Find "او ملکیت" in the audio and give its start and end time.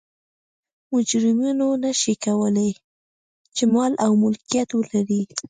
4.05-4.69